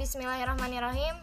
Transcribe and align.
bismillahirrahmanirrahim. 0.00 1.16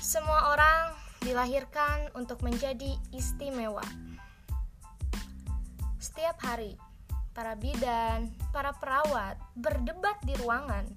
Semua 0.00 0.56
orang 0.56 0.96
dilahirkan 1.20 2.08
untuk 2.16 2.40
menjadi 2.40 2.96
istimewa. 3.12 3.84
Setiap 6.00 6.40
hari, 6.40 6.78
para 7.36 7.52
bidan, 7.58 8.32
para 8.50 8.72
perawat 8.76 9.36
berdebat 9.58 10.16
di 10.24 10.32
ruangan 10.40 10.88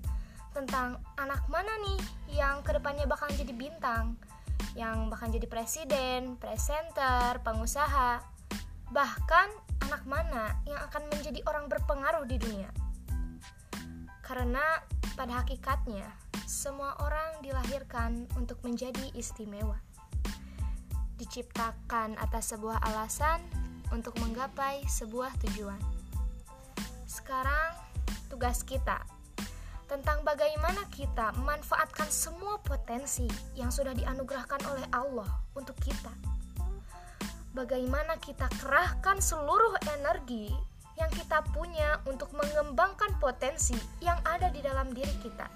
tentang 0.55 0.99
anak 1.19 1.43
mana 1.51 1.71
nih 1.83 2.01
yang 2.39 2.63
ke 2.63 2.71
depannya 2.71 3.03
bakal 3.07 3.27
jadi 3.31 3.51
bintang, 3.51 4.15
yang 4.75 5.11
bakal 5.11 5.27
jadi 5.31 5.47
presiden, 5.51 6.39
presenter, 6.39 7.39
pengusaha, 7.43 8.23
bahkan 8.95 9.51
anak 9.83 10.03
mana 10.07 10.55
yang 10.63 10.79
akan 10.79 11.03
menjadi 11.11 11.43
orang 11.47 11.67
berpengaruh 11.67 12.23
di 12.23 12.39
dunia. 12.39 12.71
Karena 14.23 14.79
pada 15.15 15.43
hakikatnya, 15.43 16.07
semua 16.47 16.95
orang 17.03 17.43
dilahirkan 17.43 18.27
untuk 18.39 18.59
menjadi 18.63 19.11
istimewa. 19.15 19.79
Diciptakan 21.19 22.17
atas 22.17 22.55
sebuah 22.55 22.81
alasan 22.91 23.39
untuk 23.91 24.15
menggapai 24.23 24.83
sebuah 24.87 25.31
tujuan. 25.47 25.79
Sekarang, 27.05 27.75
tugas 28.31 28.63
kita 28.63 29.03
tentang 29.91 30.23
bagaimana 30.23 30.87
kita 30.87 31.35
memanfaatkan 31.35 32.07
semua 32.07 32.63
potensi 32.63 33.27
yang 33.59 33.67
sudah 33.67 33.91
dianugerahkan 33.91 34.63
oleh 34.71 34.87
Allah 34.95 35.27
untuk 35.51 35.75
kita. 35.83 36.15
Bagaimana 37.51 38.15
kita 38.23 38.47
kerahkan 38.63 39.19
seluruh 39.19 39.75
energi 39.99 40.70
yang 41.01 41.09
kita 41.09 41.41
punya 41.49 41.97
untuk 42.05 42.29
mengembangkan 42.37 43.17
potensi 43.17 43.73
yang 44.05 44.21
ada 44.21 44.53
di 44.53 44.61
dalam 44.61 44.93
diri 44.93 45.17
kita. 45.17 45.49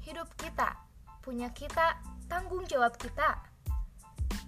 Hidup 0.00 0.32
kita, 0.40 0.72
punya 1.20 1.52
kita, 1.52 2.00
tanggung 2.24 2.64
jawab 2.64 2.96
kita. 2.96 3.36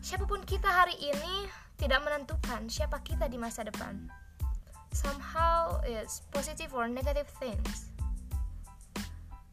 Siapa 0.01 0.25
pun 0.25 0.41
kita 0.48 0.65
hari 0.65 0.97
ini 0.97 1.45
tidak 1.77 2.01
menentukan 2.09 2.73
siapa 2.73 3.05
kita 3.05 3.29
di 3.29 3.37
masa 3.37 3.69
depan. 3.69 4.09
Somehow 4.97 5.85
it's 5.85 6.25
positive 6.33 6.73
or 6.73 6.89
negative 6.89 7.29
things. 7.37 7.92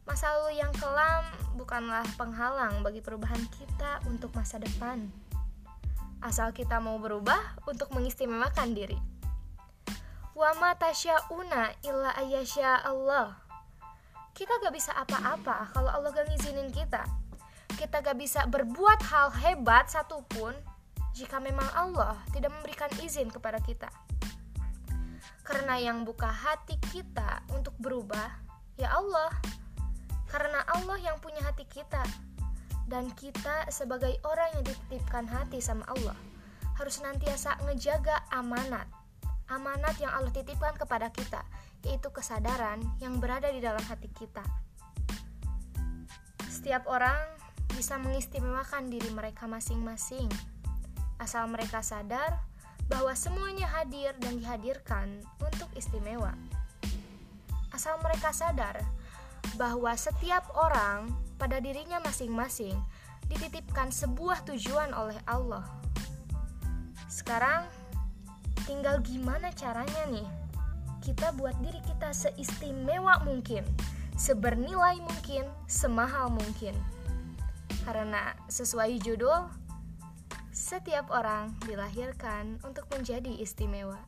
Masa 0.08 0.32
lalu 0.40 0.62
yang 0.62 0.72
kelam 0.80 1.26
bukanlah 1.60 2.06
penghalang 2.16 2.80
bagi 2.80 3.04
perubahan 3.04 3.42
kita 3.52 4.00
untuk 4.08 4.32
masa 4.32 4.56
depan. 4.56 5.12
Asal 6.24 6.56
kita 6.56 6.80
mau 6.80 6.96
berubah 6.96 7.60
untuk 7.68 7.92
mengistimewakan 7.92 8.72
diri. 8.72 9.15
Wa 10.36 10.52
ma 10.60 10.76
tasyauna 10.76 11.80
illa 11.80 12.12
ayyasha 12.12 12.84
Allah. 12.84 13.40
Kita 14.36 14.60
gak 14.60 14.76
bisa 14.76 14.92
apa-apa 14.92 15.72
kalau 15.72 15.88
Allah 15.88 16.12
gak 16.12 16.28
ngizinin 16.28 16.68
kita. 16.68 17.08
Kita 17.72 18.04
gak 18.04 18.20
bisa 18.20 18.44
berbuat 18.44 19.00
hal 19.08 19.32
hebat 19.32 19.88
satupun 19.88 20.52
jika 21.16 21.40
memang 21.40 21.64
Allah 21.72 22.20
tidak 22.36 22.52
memberikan 22.52 22.92
izin 23.00 23.32
kepada 23.32 23.64
kita. 23.64 23.88
Karena 25.40 25.80
yang 25.80 26.04
buka 26.04 26.28
hati 26.28 26.76
kita 26.92 27.40
untuk 27.56 27.72
berubah, 27.80 28.28
ya 28.76 28.92
Allah. 28.92 29.32
Karena 30.28 30.60
Allah 30.68 31.00
yang 31.00 31.16
punya 31.16 31.40
hati 31.48 31.64
kita. 31.64 32.04
Dan 32.84 33.08
kita 33.16 33.72
sebagai 33.72 34.20
orang 34.20 34.52
yang 34.52 34.68
dititipkan 34.68 35.24
hati 35.32 35.64
sama 35.64 35.88
Allah, 35.96 36.18
harus 36.76 37.00
nantiasa 37.00 37.56
ngejaga 37.64 38.20
amanat 38.28 38.84
amanat 39.46 39.94
yang 40.02 40.10
Allah 40.10 40.32
titipkan 40.34 40.74
kepada 40.74 41.10
kita, 41.14 41.42
yaitu 41.86 42.10
kesadaran 42.10 42.82
yang 42.98 43.18
berada 43.22 43.50
di 43.50 43.62
dalam 43.62 43.82
hati 43.86 44.10
kita. 44.10 44.42
Setiap 46.50 46.88
orang 46.90 47.18
bisa 47.74 48.00
mengistimewakan 48.00 48.90
diri 48.90 49.12
mereka 49.14 49.46
masing-masing, 49.46 50.26
asal 51.22 51.46
mereka 51.46 51.84
sadar 51.84 52.42
bahwa 52.86 53.14
semuanya 53.14 53.66
hadir 53.70 54.14
dan 54.18 54.38
dihadirkan 54.38 55.22
untuk 55.42 55.70
istimewa. 55.74 56.34
Asal 57.74 57.98
mereka 58.02 58.30
sadar 58.30 58.80
bahwa 59.58 59.92
setiap 59.94 60.46
orang 60.56 61.10
pada 61.36 61.60
dirinya 61.60 62.00
masing-masing 62.02 62.74
dititipkan 63.26 63.90
sebuah 63.90 64.46
tujuan 64.46 64.94
oleh 64.94 65.18
Allah. 65.26 65.66
Sekarang, 67.10 67.66
Tinggal 68.66 68.98
gimana 69.06 69.54
caranya 69.54 70.10
nih? 70.10 70.26
Kita 70.98 71.30
buat 71.38 71.54
diri 71.62 71.78
kita 71.86 72.10
seistimewa 72.10 73.22
mungkin, 73.22 73.62
sebernilai 74.18 74.98
mungkin, 74.98 75.46
semahal 75.70 76.34
mungkin. 76.34 76.74
Karena 77.86 78.34
sesuai 78.50 78.98
judul, 79.06 79.46
setiap 80.50 81.14
orang 81.14 81.54
dilahirkan 81.62 82.58
untuk 82.66 82.90
menjadi 82.90 83.30
istimewa. 83.38 84.02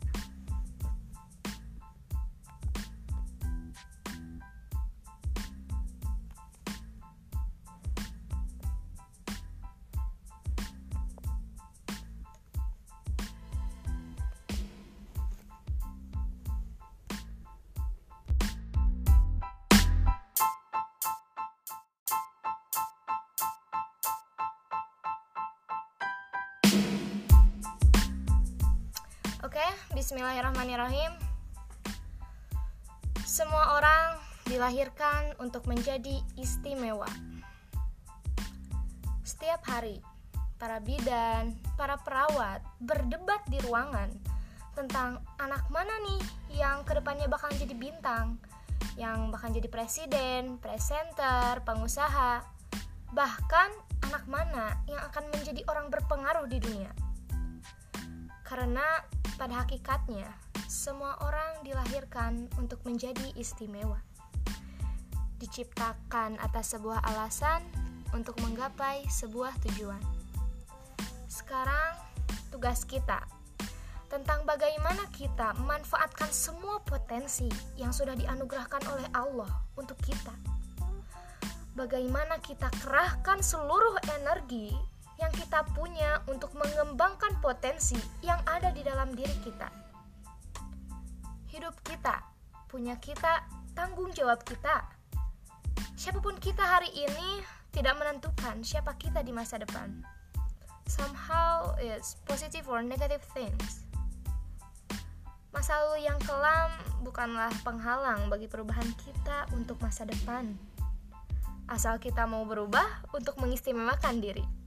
Oke, 29.58 29.98
bismillahirrahmanirrahim. 29.98 31.18
Semua 33.26 33.74
orang 33.74 34.22
dilahirkan 34.46 35.34
untuk 35.42 35.66
menjadi 35.66 36.22
istimewa. 36.38 37.10
Setiap 39.26 39.58
hari, 39.66 39.98
para 40.62 40.78
bidan, 40.78 41.58
para 41.74 41.98
perawat 41.98 42.62
berdebat 42.78 43.42
di 43.50 43.58
ruangan 43.66 44.14
tentang 44.78 45.26
anak 45.42 45.66
mana 45.74 46.06
nih 46.06 46.22
yang 46.62 46.86
ke 46.86 46.94
depannya 46.94 47.26
bakal 47.26 47.50
jadi 47.50 47.74
bintang, 47.74 48.38
yang 48.94 49.34
bakal 49.34 49.50
jadi 49.50 49.66
presiden, 49.66 50.62
presenter, 50.62 51.66
pengusaha, 51.66 52.46
bahkan 53.10 53.74
anak 54.06 54.22
mana 54.30 54.78
yang 54.86 55.02
akan 55.10 55.26
menjadi 55.34 55.66
orang 55.66 55.90
berpengaruh 55.90 56.46
di 56.46 56.62
dunia. 56.62 57.07
Karena 58.48 59.04
pada 59.36 59.60
hakikatnya, 59.60 60.24
semua 60.64 61.20
orang 61.20 61.60
dilahirkan 61.68 62.48
untuk 62.56 62.80
menjadi 62.88 63.28
istimewa. 63.36 64.00
Diciptakan 65.36 66.40
atas 66.40 66.72
sebuah 66.72 67.04
alasan 67.12 67.60
untuk 68.16 68.40
menggapai 68.40 69.04
sebuah 69.04 69.52
tujuan. 69.68 70.00
Sekarang, 71.28 71.92
tugas 72.48 72.88
kita 72.88 73.20
tentang 74.08 74.48
bagaimana 74.48 75.04
kita 75.12 75.52
memanfaatkan 75.60 76.32
semua 76.32 76.80
potensi 76.80 77.52
yang 77.76 77.92
sudah 77.92 78.16
dianugerahkan 78.16 78.80
oleh 78.88 79.04
Allah 79.12 79.52
untuk 79.76 80.00
kita. 80.00 80.32
Bagaimana 81.76 82.40
kita 82.40 82.72
kerahkan 82.80 83.44
seluruh 83.44 84.00
energi 84.16 84.72
yang 85.18 85.34
kita 85.34 85.66
punya 85.74 86.22
untuk 86.30 86.54
mengembangkan 86.54 87.42
potensi 87.42 87.98
yang 88.22 88.38
ada 88.46 88.70
di 88.70 88.86
dalam 88.86 89.10
diri 89.12 89.34
kita. 89.42 89.66
Hidup 91.50 91.74
kita, 91.82 92.22
punya 92.70 92.94
kita, 93.02 93.42
tanggung 93.74 94.14
jawab 94.14 94.40
kita. 94.46 94.86
Siapa 95.98 96.22
pun 96.22 96.38
kita 96.38 96.62
hari 96.62 96.94
ini 96.94 97.42
tidak 97.74 97.98
menentukan 97.98 98.62
siapa 98.62 98.94
kita 98.94 99.26
di 99.26 99.34
masa 99.34 99.58
depan. 99.58 100.06
Somehow 100.86 101.74
it's 101.82 102.16
positive 102.24 102.70
or 102.70 102.80
negative 102.80 103.20
things. 103.34 103.84
Masa 105.50 105.74
lalu 105.82 106.06
yang 106.06 106.16
kelam 106.22 106.70
bukanlah 107.02 107.50
penghalang 107.66 108.30
bagi 108.30 108.46
perubahan 108.46 108.88
kita 109.02 109.50
untuk 109.52 109.82
masa 109.82 110.06
depan. 110.06 110.54
Asal 111.68 112.00
kita 112.00 112.24
mau 112.24 112.46
berubah 112.48 113.04
untuk 113.12 113.36
mengistimewakan 113.42 114.22
diri. 114.22 114.57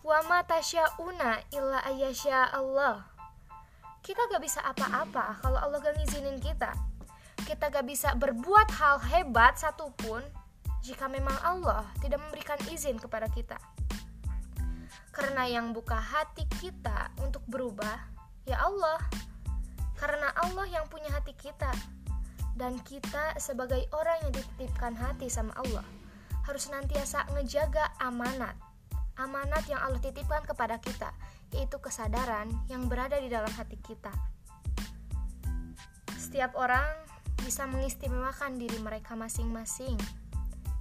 Wa 0.00 0.24
ma 0.24 0.40
tasyauna 0.44 1.52
illa 1.52 1.84
ayyasha 1.84 2.50
Allah. 2.56 3.04
Kita 4.00 4.24
gak 4.32 4.40
bisa 4.40 4.64
apa-apa 4.64 5.44
kalau 5.44 5.60
Allah 5.60 5.78
gak 5.84 6.00
ngizinin 6.00 6.40
kita. 6.40 6.72
Kita 7.44 7.68
gak 7.68 7.84
bisa 7.84 8.16
berbuat 8.16 8.72
hal 8.80 8.96
hebat 9.12 9.60
satupun 9.60 10.24
jika 10.80 11.04
memang 11.04 11.36
Allah 11.44 11.84
tidak 12.00 12.24
memberikan 12.24 12.56
izin 12.72 12.96
kepada 12.96 13.28
kita. 13.28 13.60
Karena 15.12 15.44
yang 15.44 15.76
buka 15.76 16.00
hati 16.00 16.48
kita 16.62 17.12
untuk 17.20 17.44
berubah, 17.44 18.00
ya 18.48 18.56
Allah. 18.62 18.96
Karena 20.00 20.32
Allah 20.32 20.64
yang 20.64 20.88
punya 20.88 21.12
hati 21.12 21.36
kita. 21.36 21.68
dan 22.60 22.76
kita 22.84 23.40
sebagai 23.40 23.88
orang 23.96 24.20
yang 24.20 24.32
dititipkan 24.36 24.92
hati 24.92 25.32
sama 25.32 25.48
Allah 25.56 25.80
harus 26.44 26.68
senantiasa 26.68 27.24
ngejaga 27.32 27.88
amanat. 27.96 28.52
Amanat 29.18 29.66
yang 29.66 29.82
Allah 29.82 29.98
titipkan 29.98 30.44
kepada 30.46 30.78
kita, 30.78 31.10
yaitu 31.54 31.80
kesadaran 31.82 32.50
yang 32.70 32.86
berada 32.86 33.18
di 33.18 33.26
dalam 33.26 33.50
hati 33.54 33.78
kita. 33.82 34.12
Setiap 36.18 36.54
orang 36.54 36.86
bisa 37.42 37.66
mengistimewakan 37.66 38.60
diri 38.60 38.78
mereka 38.78 39.18
masing-masing, 39.18 39.98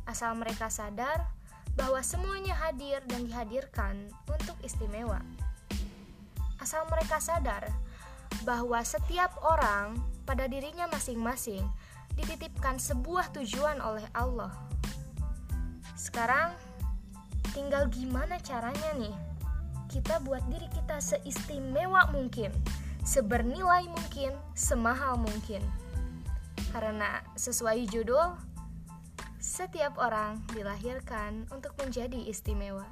asal 0.05 0.37
mereka 0.37 0.69
sadar 0.69 1.25
bahwa 1.73 2.03
semuanya 2.03 2.53
hadir 2.67 3.01
dan 3.07 3.25
dihadirkan 3.25 3.95
untuk 4.27 4.59
istimewa. 4.61 5.23
Asal 6.59 6.83
mereka 6.91 7.23
sadar 7.23 7.71
bahwa 8.43 8.83
setiap 8.83 9.31
orang 9.41 9.95
pada 10.27 10.45
dirinya 10.45 10.85
masing-masing 10.91 11.63
dititipkan 12.19 12.77
sebuah 12.77 13.31
tujuan 13.31 13.79
oleh 13.79 14.05
Allah. 14.11 14.51
Sekarang 15.95 16.51
tinggal 17.51 17.89
gimana 17.89 18.37
caranya 18.41 18.93
nih 18.97 19.15
kita 19.89 20.21
buat 20.21 20.45
diri 20.53 20.69
kita 20.69 21.01
seistimewa 21.01 22.05
mungkin, 22.13 22.53
sebernilai 23.01 23.89
mungkin, 23.89 24.37
semahal 24.53 25.17
mungkin. 25.17 25.65
Karena 26.69 27.25
sesuai 27.33 27.89
judul, 27.89 28.37
setiap 29.41 29.97
orang 29.97 30.37
dilahirkan 30.53 31.49
untuk 31.49 31.73
menjadi 31.81 32.21
istimewa. 32.29 32.85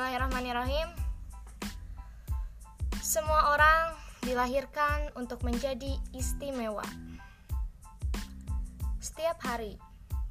Bismillahirrahmanirrahim. 0.00 0.88
Semua 3.04 3.52
orang 3.52 3.92
dilahirkan 4.24 5.12
untuk 5.12 5.44
menjadi 5.44 5.92
istimewa. 6.16 6.88
Setiap 8.96 9.36
hari, 9.44 9.76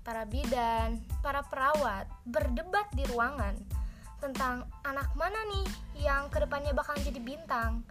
para 0.02 0.26
bidan, 0.26 0.98
para 1.22 1.46
perawat 1.46 2.10
berdebat 2.26 2.90
di 2.98 3.06
ruangan 3.14 3.54
tentang 4.18 4.66
anak 4.90 5.14
mana 5.14 5.38
nih 5.54 5.70
yang 6.02 6.34
ke 6.34 6.42
depannya 6.42 6.74
bakal 6.74 6.98
jadi 6.98 7.22
bintang, 7.22 7.86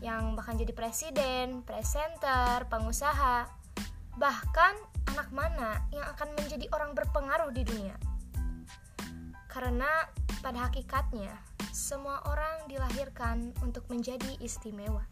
yang 0.00 0.32
bakal 0.32 0.56
jadi 0.56 0.72
presiden, 0.72 1.60
presenter, 1.60 2.64
pengusaha, 2.72 3.44
bahkan 4.16 4.72
anak 5.12 5.28
mana 5.28 5.84
yang 5.92 6.08
akan 6.08 6.32
menjadi 6.40 6.72
orang 6.72 6.96
berpengaruh 6.96 7.52
di 7.52 7.68
dunia. 7.68 8.07
Karena 9.58 10.06
pada 10.38 10.70
hakikatnya, 10.70 11.34
semua 11.74 12.22
orang 12.30 12.70
dilahirkan 12.70 13.50
untuk 13.58 13.90
menjadi 13.90 14.38
istimewa. 14.38 15.02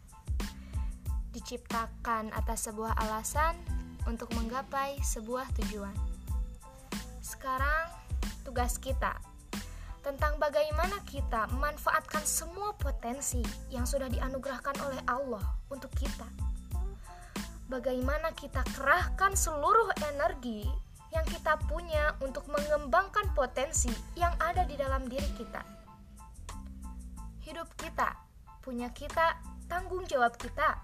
Diciptakan 1.35 2.31
atas 2.31 2.71
sebuah 2.71 2.95
alasan 2.95 3.59
untuk 4.07 4.31
menggapai 4.39 5.03
sebuah 5.03 5.51
tujuan. 5.59 5.91
Sekarang, 7.19 7.91
tugas 8.47 8.79
kita 8.79 9.19
tentang 9.99 10.39
bagaimana 10.39 10.95
kita 11.03 11.51
memanfaatkan 11.51 12.23
semua 12.23 12.71
potensi 12.79 13.43
yang 13.67 13.83
sudah 13.83 14.07
dianugerahkan 14.07 14.79
oleh 14.79 15.03
Allah 15.11 15.43
untuk 15.67 15.91
kita. 15.91 16.23
Bagaimana 17.67 18.31
kita 18.31 18.63
kerahkan 18.79 19.35
seluruh 19.35 19.91
energi 20.07 20.86
yang 21.11 21.23
kita 21.27 21.55
punya 21.67 22.15
untuk 22.19 22.43
mengembangkan 22.51 23.31
potensi 23.31 23.91
yang 24.19 24.35
ada 24.43 24.67
di 24.67 24.75
dalam 24.75 25.07
diri 25.07 25.27
kita. 25.39 25.63
Hidup 27.47 27.71
kita, 27.79 28.11
punya 28.59 28.91
kita, 28.91 29.39
tanggung 29.71 30.03
jawab 30.03 30.35
kita. 30.35 30.75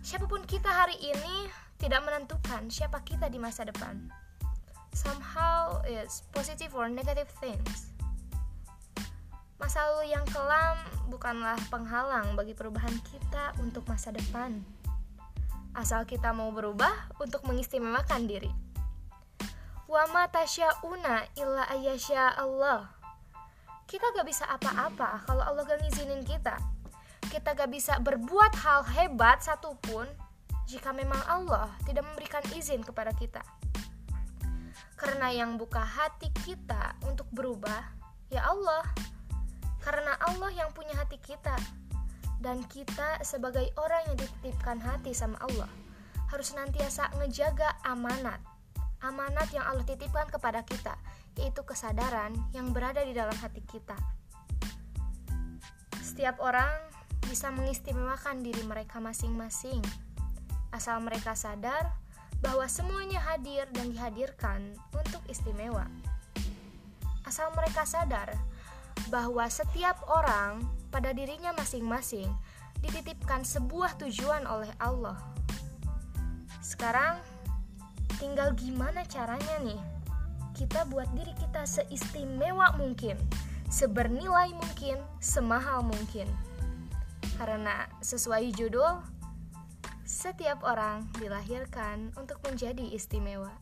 Siapa 0.00 0.24
pun 0.24 0.40
kita 0.48 0.72
hari 0.72 0.96
ini 0.96 1.52
tidak 1.76 2.00
menentukan 2.04 2.72
siapa 2.72 3.04
kita 3.04 3.28
di 3.28 3.36
masa 3.36 3.68
depan. 3.68 4.08
Somehow 4.96 5.84
it's 5.84 6.24
positive 6.32 6.72
or 6.72 6.88
negative 6.88 7.28
things. 7.38 7.92
Masa 9.60 9.84
lalu 9.92 10.16
yang 10.16 10.24
kelam 10.32 10.80
bukanlah 11.12 11.60
penghalang 11.68 12.32
bagi 12.32 12.56
perubahan 12.56 12.96
kita 13.04 13.52
untuk 13.60 13.84
masa 13.84 14.08
depan. 14.08 14.64
Asal 15.76 16.08
kita 16.08 16.32
mau 16.32 16.48
berubah 16.48 17.12
untuk 17.20 17.44
mengistimewakan 17.44 18.24
diri 18.24 18.50
wa 19.90 20.06
ma 20.14 20.30
tasyauna 20.30 21.34
illa 21.34 21.66
ayyasha 21.66 22.38
Allah. 22.38 22.94
Kita 23.90 24.14
gak 24.14 24.22
bisa 24.22 24.46
apa-apa 24.46 25.26
kalau 25.26 25.42
Allah 25.42 25.66
gak 25.66 25.82
ngizinin 25.82 26.22
kita. 26.22 26.54
Kita 27.26 27.58
gak 27.58 27.74
bisa 27.74 27.98
berbuat 27.98 28.54
hal 28.62 28.86
hebat 28.86 29.42
satupun 29.42 30.06
jika 30.70 30.94
memang 30.94 31.18
Allah 31.26 31.66
tidak 31.82 32.06
memberikan 32.06 32.38
izin 32.54 32.86
kepada 32.86 33.10
kita. 33.18 33.42
Karena 34.94 35.34
yang 35.34 35.58
buka 35.58 35.82
hati 35.82 36.30
kita 36.46 36.94
untuk 37.10 37.26
berubah, 37.34 37.82
ya 38.30 38.46
Allah. 38.46 38.86
Karena 39.82 40.14
Allah 40.22 40.54
yang 40.54 40.70
punya 40.70 40.94
hati 40.94 41.18
kita. 41.18 41.58
Dan 42.38 42.62
kita 42.70 43.18
sebagai 43.26 43.66
orang 43.74 44.06
yang 44.06 44.16
dititipkan 44.22 44.78
hati 44.78 45.10
sama 45.10 45.34
Allah, 45.50 45.68
harus 46.30 46.54
senantiasa 46.54 47.10
ngejaga 47.18 47.74
amanat 47.84 48.38
amanat 49.00 49.48
yang 49.52 49.64
Allah 49.64 49.84
titipkan 49.84 50.28
kepada 50.28 50.64
kita, 50.64 50.96
yaitu 51.40 51.64
kesadaran 51.64 52.36
yang 52.52 52.72
berada 52.72 53.00
di 53.00 53.16
dalam 53.16 53.34
hati 53.36 53.64
kita. 53.64 53.96
Setiap 56.00 56.40
orang 56.42 56.72
bisa 57.24 57.48
mengistimewakan 57.54 58.44
diri 58.44 58.60
mereka 58.66 58.98
masing-masing, 58.98 59.80
asal 60.74 61.00
mereka 61.00 61.32
sadar 61.32 61.96
bahwa 62.40 62.64
semuanya 62.68 63.20
hadir 63.20 63.68
dan 63.72 63.92
dihadirkan 63.92 64.74
untuk 64.96 65.20
istimewa. 65.28 65.84
Asal 67.24 67.52
mereka 67.52 67.84
sadar 67.84 68.32
bahwa 69.12 69.46
setiap 69.46 70.00
orang 70.08 70.64
pada 70.90 71.14
dirinya 71.14 71.54
masing-masing 71.54 72.26
dititipkan 72.80 73.44
sebuah 73.44 74.00
tujuan 74.00 74.48
oleh 74.48 74.72
Allah. 74.80 75.20
Sekarang 76.64 77.20
Tinggal 78.18 78.56
gimana 78.58 79.06
caranya 79.06 79.60
nih 79.62 79.78
kita 80.56 80.84
buat 80.90 81.08
diri 81.16 81.32
kita 81.38 81.64
seistimewa 81.64 82.74
mungkin, 82.76 83.16
sebernilai 83.70 84.52
mungkin, 84.52 85.00
semahal 85.22 85.86
mungkin. 85.86 86.28
Karena 87.40 87.88
sesuai 88.04 88.52
judul, 88.52 89.00
setiap 90.04 90.60
orang 90.66 91.08
dilahirkan 91.16 92.12
untuk 92.18 92.42
menjadi 92.44 92.82
istimewa. 92.92 93.54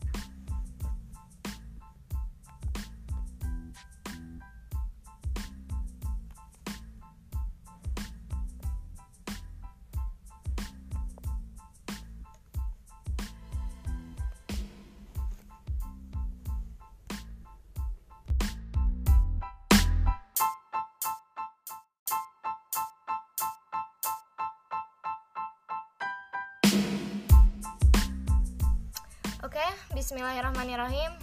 Oke, 29.59 29.75
bismillahirrahmanirrahim. 29.91 31.19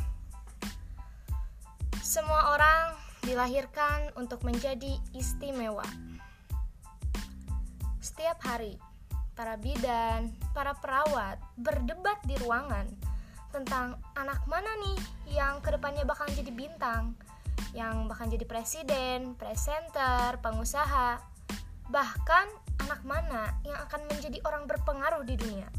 Semua 2.05 2.53
orang 2.53 2.93
dilahirkan 3.25 4.13
untuk 4.13 4.45
menjadi 4.45 5.01
istimewa. 5.17 5.89
Setiap 7.97 8.37
hari, 8.45 8.77
para 9.33 9.57
bidan, 9.57 10.37
para 10.53 10.77
perawat 10.77 11.41
berdebat 11.57 12.21
di 12.29 12.37
ruangan 12.45 12.85
tentang 13.57 13.97
anak 14.13 14.45
mana 14.45 14.69
nih 14.85 15.01
yang 15.41 15.65
ke 15.65 15.73
depannya 15.73 16.05
bakal 16.05 16.29
jadi 16.29 16.53
bintang, 16.53 17.17
yang 17.73 18.05
bakal 18.05 18.29
jadi 18.29 18.45
presiden, 18.45 19.33
presenter, 19.41 20.37
pengusaha, 20.45 21.25
bahkan 21.89 22.53
anak 22.85 23.01
mana 23.01 23.57
yang 23.65 23.81
akan 23.89 24.05
menjadi 24.13 24.45
orang 24.45 24.69
berpengaruh 24.69 25.25
di 25.25 25.41
dunia 25.41 25.73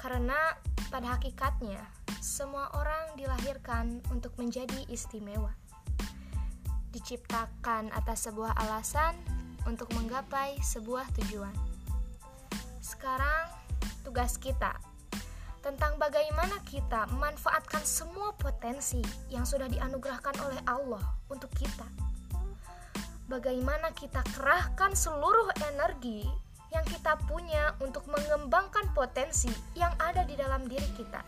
Karena 0.00 0.71
pada 0.92 1.16
hakikatnya, 1.16 1.80
semua 2.20 2.68
orang 2.76 3.16
dilahirkan 3.16 4.04
untuk 4.12 4.36
menjadi 4.36 4.84
istimewa. 4.92 5.56
Diciptakan 6.92 7.88
atas 7.96 8.28
sebuah 8.28 8.52
alasan 8.60 9.16
untuk 9.64 9.88
menggapai 9.96 10.60
sebuah 10.60 11.08
tujuan. 11.16 11.56
Sekarang, 12.84 13.48
tugas 14.04 14.36
kita 14.36 14.76
tentang 15.64 15.96
bagaimana 15.96 16.60
kita 16.68 17.08
memanfaatkan 17.08 17.80
semua 17.88 18.36
potensi 18.36 19.00
yang 19.32 19.48
sudah 19.48 19.72
dianugerahkan 19.72 20.36
oleh 20.44 20.60
Allah 20.68 21.00
untuk 21.32 21.48
kita. 21.56 21.88
Bagaimana 23.32 23.96
kita 23.96 24.20
kerahkan 24.36 24.92
seluruh 24.92 25.48
energi 25.72 26.28
yang 26.72 26.82
kita 26.88 27.20
punya 27.28 27.76
untuk 27.84 28.08
mengembangkan 28.08 28.88
potensi 28.96 29.52
yang 29.76 29.92
ada 30.00 30.24
di 30.24 30.32
dalam 30.34 30.64
diri 30.64 30.88
kita. 30.96 31.20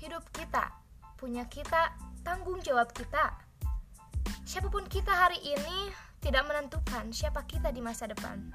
Hidup 0.00 0.24
kita, 0.32 0.72
punya 1.20 1.44
kita, 1.46 1.92
tanggung 2.24 2.64
jawab 2.64 2.88
kita. 2.96 3.36
Siapa 4.48 4.72
pun 4.72 4.88
kita 4.88 5.12
hari 5.12 5.36
ini 5.44 5.92
tidak 6.24 6.48
menentukan 6.48 7.12
siapa 7.12 7.44
kita 7.44 7.68
di 7.68 7.84
masa 7.84 8.08
depan. 8.08 8.48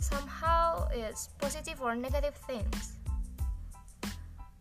Somehow 0.00 0.88
it's 0.90 1.28
positive 1.36 1.78
or 1.84 1.92
negative 1.92 2.34
things. 2.48 2.96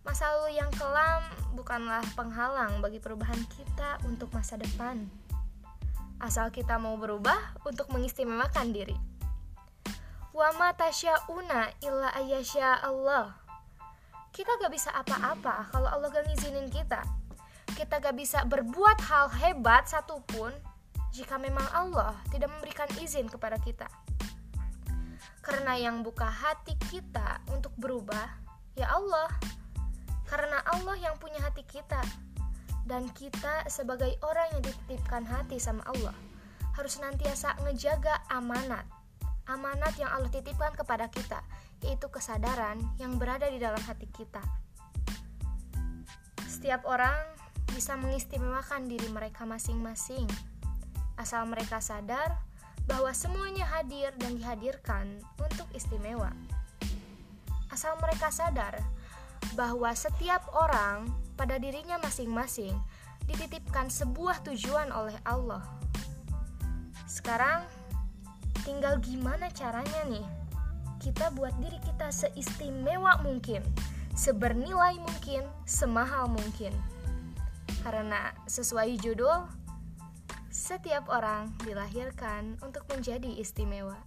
Masa 0.04 0.28
lalu 0.36 0.60
yang 0.60 0.70
kelam 0.76 1.24
bukanlah 1.56 2.04
penghalang 2.14 2.84
bagi 2.84 3.00
perubahan 3.00 3.40
kita 3.56 4.02
untuk 4.04 4.28
masa 4.36 4.60
depan. 4.60 5.08
Asal 6.22 6.54
kita 6.54 6.78
mau 6.78 7.00
berubah 7.00 7.58
untuk 7.66 7.90
mengistimewakan 7.90 8.70
diri. 8.76 9.11
Wa 10.32 10.50
ma 10.56 10.72
tasyauna 10.72 11.76
illa 11.84 12.10
ayyasha 12.16 12.80
Allah. 12.84 13.36
Kita 14.32 14.56
gak 14.64 14.72
bisa 14.72 14.96
apa-apa 14.96 15.68
kalau 15.76 15.92
Allah 15.92 16.08
gak 16.08 16.24
ngizinin 16.32 16.72
kita. 16.72 17.04
Kita 17.76 18.00
gak 18.00 18.16
bisa 18.16 18.48
berbuat 18.48 19.04
hal 19.12 19.28
hebat 19.44 19.92
satupun 19.92 20.56
jika 21.12 21.36
memang 21.36 21.68
Allah 21.76 22.16
tidak 22.32 22.48
memberikan 22.48 22.88
izin 22.96 23.28
kepada 23.28 23.60
kita. 23.60 23.92
Karena 25.44 25.76
yang 25.76 26.00
buka 26.00 26.30
hati 26.30 26.80
kita 26.88 27.44
untuk 27.52 27.76
berubah, 27.76 28.30
ya 28.80 28.88
Allah 28.88 29.28
karena 30.32 30.64
Allah 30.64 30.96
yang 30.96 31.20
punya 31.20 31.44
hati 31.44 31.68
kita 31.68 32.00
dan 32.88 33.12
kita 33.12 33.68
sebagai 33.68 34.16
orang 34.24 34.48
yang 34.56 34.62
dititipkan 34.64 35.28
hati 35.28 35.60
sama 35.60 35.84
Allah 35.92 36.16
harus 36.80 36.96
nantiasa 37.04 37.60
ngejaga 37.68 38.24
amanat 38.32 38.88
amanat 39.52 39.94
yang 40.00 40.10
Allah 40.12 40.32
titipkan 40.32 40.72
kepada 40.72 41.12
kita 41.12 41.44
yaitu 41.82 42.08
kesadaran 42.08 42.78
yang 43.02 43.18
berada 43.18 43.50
di 43.50 43.58
dalam 43.58 43.82
hati 43.84 44.06
kita. 44.10 44.42
Setiap 46.46 46.86
orang 46.86 47.18
bisa 47.74 47.98
mengistimewakan 47.98 48.86
diri 48.86 49.10
mereka 49.10 49.50
masing-masing. 49.50 50.30
Asal 51.18 51.50
mereka 51.50 51.82
sadar 51.82 52.38
bahwa 52.86 53.10
semuanya 53.14 53.66
hadir 53.66 54.14
dan 54.22 54.38
dihadirkan 54.38 55.22
untuk 55.42 55.66
istimewa. 55.74 56.30
Asal 57.74 57.98
mereka 57.98 58.30
sadar 58.30 58.78
bahwa 59.58 59.90
setiap 59.98 60.46
orang 60.54 61.10
pada 61.34 61.58
dirinya 61.58 61.98
masing-masing 61.98 62.78
dititipkan 63.26 63.90
sebuah 63.90 64.46
tujuan 64.46 64.94
oleh 64.94 65.18
Allah. 65.26 65.64
Sekarang 67.10 67.66
tinggal 68.62 69.02
gimana 69.02 69.50
caranya 69.54 70.02
nih 70.10 70.26
kita 71.02 71.34
buat 71.34 71.58
diri 71.58 71.82
kita 71.82 72.14
seistimewa 72.14 73.18
mungkin, 73.26 73.66
sebernilai 74.14 75.02
mungkin, 75.02 75.42
semahal 75.66 76.30
mungkin. 76.30 76.70
Karena 77.82 78.30
sesuai 78.46 79.02
judul, 79.02 79.50
setiap 80.54 81.10
orang 81.10 81.50
dilahirkan 81.66 82.62
untuk 82.62 82.86
menjadi 82.94 83.34
istimewa. 83.34 83.98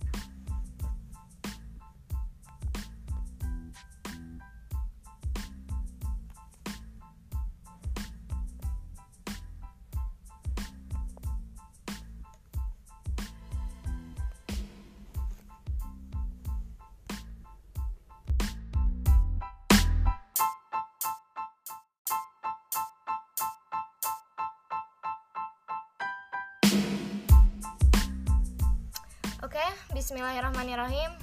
Oke, 29.55 29.95
bismillahirrahmanirrahim. 29.95 31.15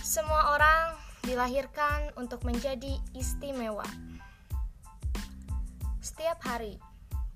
Semua 0.00 0.56
orang 0.56 0.96
dilahirkan 1.28 2.08
untuk 2.16 2.48
menjadi 2.48 2.96
istimewa. 3.12 3.84
Setiap 6.00 6.40
hari, 6.40 6.80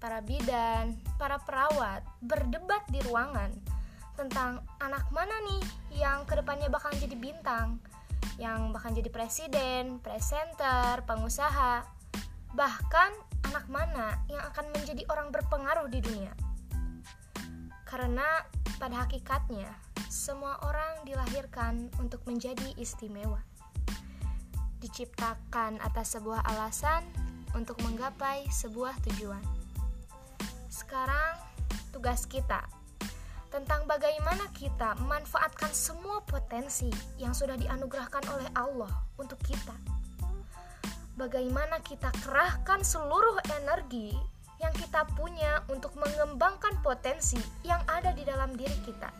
para 0.00 0.24
bidan, 0.24 0.96
para 1.20 1.36
perawat 1.44 2.08
berdebat 2.24 2.88
di 2.88 3.04
ruangan 3.04 3.52
tentang 4.16 4.64
anak 4.80 5.04
mana 5.12 5.44
nih 5.44 6.00
yang 6.00 6.24
ke 6.24 6.32
depannya 6.40 6.72
bakal 6.72 6.88
jadi 6.96 7.20
bintang, 7.20 7.76
yang 8.40 8.72
bakal 8.72 8.96
jadi 8.96 9.12
presiden, 9.12 10.00
presenter, 10.00 11.04
pengusaha, 11.04 11.84
bahkan 12.56 13.12
anak 13.44 13.68
mana 13.68 14.24
yang 14.32 14.40
akan 14.40 14.72
menjadi 14.72 15.04
orang 15.12 15.28
berpengaruh 15.28 15.84
di 15.92 16.00
dunia. 16.00 16.45
Karena 17.86 18.42
pada 18.82 19.06
hakikatnya, 19.06 19.70
semua 20.10 20.58
orang 20.66 21.06
dilahirkan 21.06 21.86
untuk 22.02 22.26
menjadi 22.26 22.74
istimewa. 22.74 23.38
Diciptakan 24.82 25.78
atas 25.78 26.18
sebuah 26.18 26.42
alasan 26.50 27.06
untuk 27.54 27.78
menggapai 27.86 28.50
sebuah 28.50 28.98
tujuan. 29.06 29.40
Sekarang, 30.66 31.38
tugas 31.94 32.26
kita 32.26 32.66
tentang 33.48 33.88
bagaimana 33.88 34.50
kita 34.52 34.98
memanfaatkan 35.00 35.72
semua 35.72 36.20
potensi 36.26 36.90
yang 37.16 37.32
sudah 37.32 37.56
dianugerahkan 37.56 38.24
oleh 38.34 38.50
Allah 38.52 38.90
untuk 39.16 39.40
kita. 39.46 39.72
Bagaimana 41.16 41.80
kita 41.80 42.12
kerahkan 42.20 42.84
seluruh 42.84 43.40
energi 43.56 44.12
yang 44.60 44.72
kita 44.72 45.04
punya 45.16 45.60
untuk 45.68 45.92
mengembangkan 46.00 46.80
potensi 46.80 47.36
yang 47.64 47.80
ada 47.84 48.12
di 48.16 48.24
dalam 48.24 48.56
diri 48.56 48.76
kita. 48.84 49.10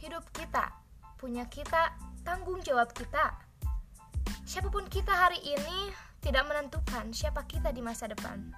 Hidup 0.00 0.24
kita, 0.36 0.68
punya 1.16 1.48
kita, 1.48 1.96
tanggung 2.24 2.60
jawab 2.60 2.92
kita. 2.92 3.32
Siapa 4.44 4.68
pun 4.68 4.84
kita 4.88 5.12
hari 5.12 5.40
ini 5.40 5.88
tidak 6.20 6.44
menentukan 6.44 7.12
siapa 7.12 7.44
kita 7.48 7.72
di 7.72 7.80
masa 7.80 8.08
depan. 8.08 8.52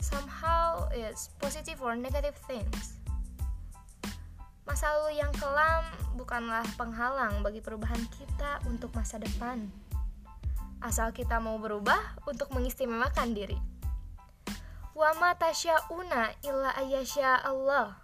Somehow 0.00 0.86
it's 0.92 1.32
positive 1.40 1.80
or 1.80 1.96
negative 1.96 2.36
things. 2.44 3.00
Masa 4.68 4.92
lalu 5.00 5.16
yang 5.16 5.32
kelam 5.32 5.80
bukanlah 6.20 6.64
penghalang 6.76 7.40
bagi 7.40 7.64
perubahan 7.64 8.04
kita 8.12 8.60
untuk 8.68 8.92
masa 8.92 9.16
depan. 9.16 9.64
Asal 10.84 11.10
kita 11.16 11.40
mau 11.40 11.56
berubah 11.56 12.20
untuk 12.28 12.52
mengistimewakan 12.52 13.32
diri. 13.32 13.77
Wa 14.98 15.14
ma 15.14 15.30
tasyauna 15.30 16.42
illa 16.42 16.74
ayyasha 16.74 17.46
Allah. 17.46 17.94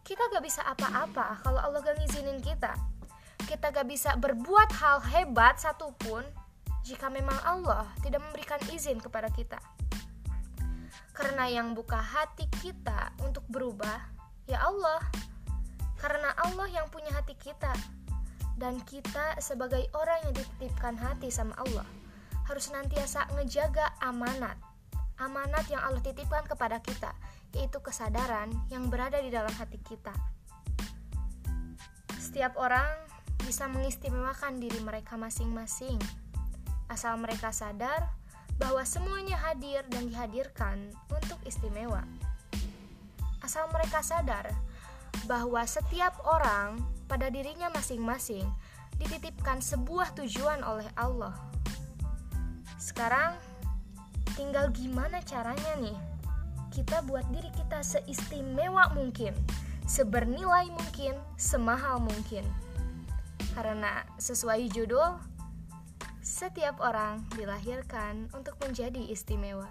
Kita 0.00 0.24
gak 0.32 0.40
bisa 0.40 0.64
apa-apa 0.64 1.44
kalau 1.44 1.60
Allah 1.60 1.84
gak 1.84 2.00
ngizinin 2.00 2.40
kita. 2.40 2.72
Kita 3.44 3.68
gak 3.68 3.84
bisa 3.84 4.16
berbuat 4.16 4.72
hal 4.80 5.04
hebat 5.04 5.60
satupun 5.60 6.24
jika 6.80 7.12
memang 7.12 7.36
Allah 7.44 7.84
tidak 8.00 8.24
memberikan 8.24 8.56
izin 8.72 9.04
kepada 9.04 9.28
kita. 9.28 9.60
Karena 11.12 11.44
yang 11.44 11.76
buka 11.76 12.00
hati 12.00 12.48
kita 12.56 13.12
untuk 13.20 13.44
berubah, 13.52 14.00
ya 14.48 14.64
Allah. 14.64 15.04
Karena 16.00 16.32
Allah 16.40 16.72
yang 16.72 16.88
punya 16.88 17.12
hati 17.12 17.36
kita. 17.36 17.76
Dan 18.56 18.80
kita 18.88 19.36
sebagai 19.44 19.84
orang 19.92 20.24
yang 20.24 20.40
dititipkan 20.40 20.96
hati 20.96 21.28
sama 21.28 21.52
Allah 21.60 21.84
harus 22.48 22.72
nantiasa 22.72 23.28
ngejaga 23.36 23.92
amanat 24.00 24.56
amanat 25.18 25.66
yang 25.70 25.82
Allah 25.82 26.02
titipkan 26.02 26.46
kepada 26.46 26.78
kita, 26.82 27.12
yaitu 27.54 27.78
kesadaran 27.82 28.50
yang 28.70 28.86
berada 28.86 29.18
di 29.18 29.30
dalam 29.30 29.50
hati 29.54 29.78
kita. 29.82 30.14
Setiap 32.18 32.54
orang 32.58 32.86
bisa 33.42 33.66
mengistimewakan 33.66 34.62
diri 34.62 34.78
mereka 34.82 35.18
masing-masing, 35.18 35.98
asal 36.90 37.18
mereka 37.18 37.50
sadar 37.50 38.10
bahwa 38.58 38.82
semuanya 38.82 39.38
hadir 39.38 39.86
dan 39.88 40.10
dihadirkan 40.10 40.90
untuk 41.08 41.38
istimewa. 41.46 42.02
Asal 43.38 43.70
mereka 43.70 44.02
sadar 44.02 44.50
bahwa 45.30 45.62
setiap 45.64 46.18
orang 46.26 46.82
pada 47.06 47.30
dirinya 47.30 47.70
masing-masing 47.70 48.44
dititipkan 48.98 49.62
sebuah 49.62 50.12
tujuan 50.18 50.60
oleh 50.66 50.90
Allah. 50.98 51.32
Sekarang 52.76 53.38
tinggal 54.38 54.70
gimana 54.70 55.18
caranya 55.26 55.74
nih 55.82 55.98
kita 56.70 57.02
buat 57.02 57.26
diri 57.34 57.50
kita 57.58 57.82
seistimewa 57.82 58.86
mungkin, 58.94 59.34
sebernilai 59.90 60.70
mungkin, 60.70 61.18
semahal 61.34 61.98
mungkin. 61.98 62.46
Karena 63.58 64.06
sesuai 64.20 64.70
judul, 64.70 65.18
setiap 66.22 66.78
orang 66.78 67.26
dilahirkan 67.34 68.30
untuk 68.30 68.54
menjadi 68.62 69.00
istimewa. 69.10 69.66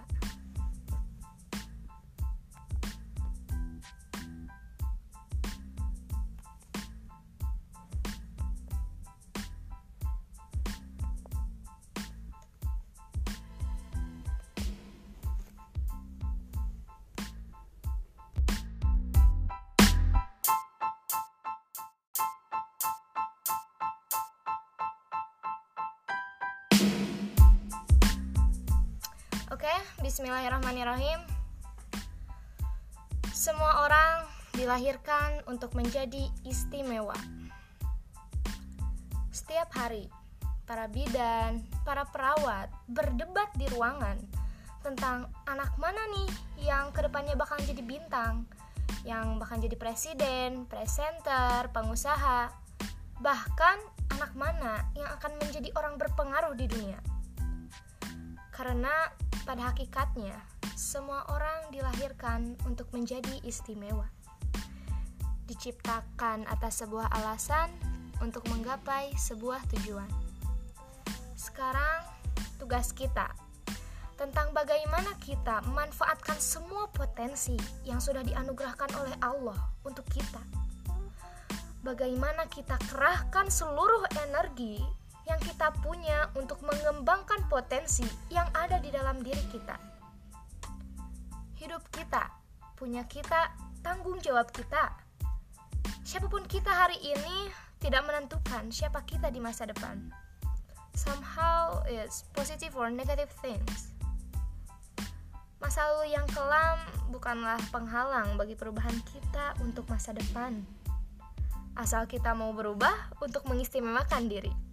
Bismillahirrahmanirrahim. 30.28 31.24
Semua 33.32 33.88
orang 33.88 34.28
dilahirkan 34.52 35.40
untuk 35.48 35.72
menjadi 35.72 36.28
istimewa. 36.44 37.16
Setiap 39.32 39.72
hari, 39.72 40.04
para 40.68 40.84
bidan, 40.84 41.64
para 41.80 42.04
perawat 42.12 42.68
berdebat 42.92 43.48
di 43.56 43.72
ruangan 43.72 44.20
tentang 44.84 45.32
anak 45.48 45.72
mana 45.80 46.04
nih 46.12 46.28
yang 46.60 46.92
ke 46.92 47.08
depannya 47.08 47.32
bakal 47.32 47.56
jadi 47.64 47.80
bintang, 47.80 48.44
yang 49.08 49.40
bakal 49.40 49.56
jadi 49.56 49.80
presiden, 49.80 50.68
presenter, 50.68 51.72
pengusaha, 51.72 52.52
bahkan 53.24 53.80
anak 54.12 54.36
mana 54.36 54.92
yang 54.92 55.08
akan 55.08 55.40
menjadi 55.40 55.72
orang 55.72 55.96
berpengaruh 55.96 56.52
di 56.52 56.68
dunia. 56.68 57.00
Karena 58.58 58.90
pada 59.46 59.70
hakikatnya, 59.70 60.34
semua 60.74 61.22
orang 61.30 61.70
dilahirkan 61.70 62.58
untuk 62.66 62.90
menjadi 62.90 63.38
istimewa. 63.46 64.10
Diciptakan 65.46 66.42
atas 66.50 66.82
sebuah 66.82 67.06
alasan 67.22 67.70
untuk 68.18 68.42
menggapai 68.50 69.14
sebuah 69.14 69.62
tujuan. 69.70 70.10
Sekarang, 71.38 72.02
tugas 72.58 72.90
kita 72.90 73.30
tentang 74.18 74.50
bagaimana 74.50 75.14
kita 75.22 75.62
memanfaatkan 75.62 76.42
semua 76.42 76.90
potensi 76.90 77.54
yang 77.86 78.02
sudah 78.02 78.26
dianugerahkan 78.26 78.90
oleh 78.98 79.14
Allah 79.22 79.70
untuk 79.86 80.02
kita. 80.10 80.42
Bagaimana 81.86 82.50
kita 82.50 82.74
kerahkan 82.90 83.46
seluruh 83.46 84.02
energi 84.26 84.82
yang 85.28 85.40
kita 85.44 85.68
punya 85.84 86.32
untuk 86.32 86.64
mengembangkan 86.64 87.44
potensi 87.52 88.08
yang 88.32 88.48
ada 88.56 88.80
di 88.80 88.88
dalam 88.88 89.20
diri 89.20 89.44
kita. 89.52 89.76
Hidup 91.60 91.84
kita, 91.92 92.32
punya 92.80 93.04
kita, 93.04 93.52
tanggung 93.84 94.16
jawab 94.24 94.48
kita. 94.48 94.96
Siapa 96.00 96.32
pun 96.32 96.48
kita 96.48 96.72
hari 96.72 96.96
ini 97.04 97.52
tidak 97.76 98.08
menentukan 98.08 98.72
siapa 98.72 99.04
kita 99.04 99.28
di 99.28 99.38
masa 99.38 99.68
depan. 99.68 100.08
Somehow 100.96 101.84
it's 101.84 102.24
positive 102.32 102.72
or 102.72 102.88
negative 102.88 103.28
things. 103.44 103.92
Masa 105.60 105.84
lalu 105.92 106.16
yang 106.16 106.24
kelam 106.32 106.80
bukanlah 107.12 107.60
penghalang 107.68 108.40
bagi 108.40 108.56
perubahan 108.56 108.96
kita 109.12 109.58
untuk 109.60 109.84
masa 109.92 110.16
depan. 110.16 110.64
Asal 111.76 112.08
kita 112.08 112.32
mau 112.32 112.50
berubah 112.56 113.12
untuk 113.20 113.44
mengistimewakan 113.46 114.26
diri 114.26 114.67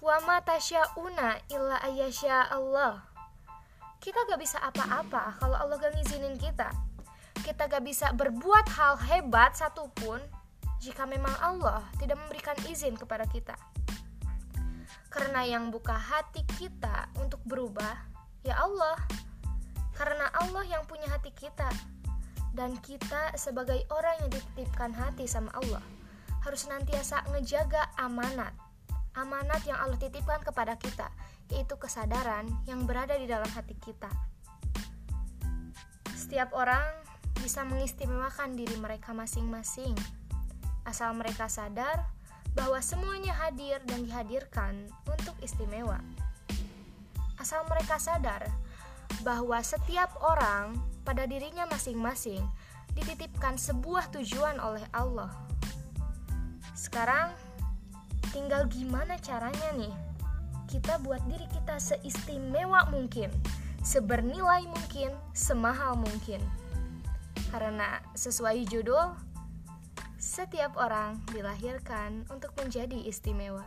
wa 0.00 0.16
ma 0.24 0.40
tasyauna 0.40 1.44
illa 1.52 1.76
ayyasha 1.84 2.48
Allah. 2.48 3.04
Kita 4.00 4.24
gak 4.24 4.40
bisa 4.40 4.56
apa-apa 4.64 5.36
kalau 5.36 5.60
Allah 5.60 5.76
gak 5.76 5.92
ngizinin 5.92 6.40
kita. 6.40 6.72
Kita 7.44 7.68
gak 7.68 7.84
bisa 7.84 8.08
berbuat 8.16 8.64
hal 8.72 8.96
hebat 8.96 9.52
satupun 9.52 10.24
jika 10.80 11.04
memang 11.04 11.36
Allah 11.44 11.84
tidak 12.00 12.16
memberikan 12.16 12.56
izin 12.64 12.96
kepada 12.96 13.28
kita. 13.28 13.52
Karena 15.12 15.44
yang 15.44 15.68
buka 15.68 15.92
hati 15.92 16.48
kita 16.56 17.12
untuk 17.20 17.44
berubah, 17.44 18.08
ya 18.40 18.56
Allah. 18.56 18.96
Karena 19.92 20.32
Allah 20.32 20.64
yang 20.64 20.80
punya 20.88 21.04
hati 21.12 21.28
kita. 21.36 21.68
Dan 22.56 22.80
kita 22.80 23.36
sebagai 23.36 23.84
orang 23.92 24.16
yang 24.24 24.30
dititipkan 24.32 24.96
hati 24.96 25.28
sama 25.28 25.52
Allah, 25.60 25.84
harus 26.40 26.64
nantiasa 26.66 27.28
ngejaga 27.30 27.92
amanat 28.00 28.56
amanat 29.20 29.60
yang 29.68 29.76
Allah 29.76 30.00
titipkan 30.00 30.40
kepada 30.40 30.80
kita, 30.80 31.12
yaitu 31.52 31.76
kesadaran 31.76 32.48
yang 32.64 32.88
berada 32.88 33.14
di 33.20 33.28
dalam 33.28 33.48
hati 33.52 33.76
kita. 33.76 34.08
Setiap 36.16 36.56
orang 36.56 36.84
bisa 37.40 37.64
mengistimewakan 37.66 38.56
diri 38.56 38.76
mereka 38.80 39.12
masing-masing, 39.12 39.92
asal 40.88 41.12
mereka 41.16 41.48
sadar 41.48 42.08
bahwa 42.54 42.82
semuanya 42.82 43.36
hadir 43.36 43.78
dan 43.86 44.02
dihadirkan 44.02 44.88
untuk 45.06 45.34
istimewa. 45.44 46.00
Asal 47.38 47.64
mereka 47.70 47.96
sadar 47.96 48.46
bahwa 49.22 49.58
setiap 49.64 50.12
orang 50.20 50.76
pada 51.02 51.24
dirinya 51.24 51.64
masing-masing 51.68 52.42
dititipkan 52.94 53.56
sebuah 53.56 54.10
tujuan 54.14 54.58
oleh 54.58 54.84
Allah. 54.92 55.30
Sekarang, 56.74 57.30
Tinggal 58.28 58.68
gimana 58.68 59.16
caranya 59.16 59.72
nih 59.72 59.94
kita 60.70 61.02
buat 61.02 61.18
diri 61.26 61.50
kita 61.50 61.82
seistimewa 61.82 62.86
mungkin, 62.94 63.26
sebernilai 63.82 64.70
mungkin, 64.70 65.10
semahal 65.34 65.98
mungkin. 65.98 66.38
Karena 67.50 67.98
sesuai 68.14 68.70
judul, 68.70 69.10
setiap 70.14 70.78
orang 70.78 71.18
dilahirkan 71.34 72.22
untuk 72.30 72.54
menjadi 72.54 73.02
istimewa. 73.02 73.66